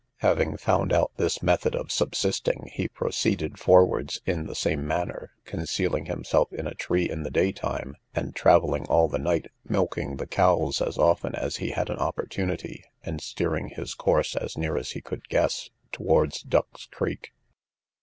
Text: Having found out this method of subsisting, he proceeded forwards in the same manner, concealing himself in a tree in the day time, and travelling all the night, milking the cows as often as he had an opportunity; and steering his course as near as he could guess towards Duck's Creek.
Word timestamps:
Having 0.21 0.57
found 0.57 0.91
out 0.91 1.11
this 1.17 1.43
method 1.43 1.75
of 1.75 1.91
subsisting, 1.91 2.71
he 2.73 2.87
proceeded 2.87 3.59
forwards 3.59 4.19
in 4.25 4.47
the 4.47 4.55
same 4.55 4.87
manner, 4.87 5.33
concealing 5.45 6.05
himself 6.05 6.51
in 6.51 6.65
a 6.65 6.73
tree 6.73 7.07
in 7.07 7.21
the 7.21 7.29
day 7.29 7.51
time, 7.51 7.95
and 8.15 8.35
travelling 8.35 8.87
all 8.87 9.07
the 9.07 9.19
night, 9.19 9.51
milking 9.63 10.15
the 10.17 10.25
cows 10.25 10.81
as 10.81 10.97
often 10.97 11.35
as 11.35 11.57
he 11.57 11.69
had 11.69 11.91
an 11.91 11.99
opportunity; 11.99 12.83
and 13.03 13.21
steering 13.21 13.69
his 13.69 13.93
course 13.93 14.35
as 14.35 14.57
near 14.57 14.75
as 14.75 14.93
he 14.93 15.01
could 15.01 15.29
guess 15.29 15.69
towards 15.91 16.41
Duck's 16.41 16.87
Creek. 16.87 17.31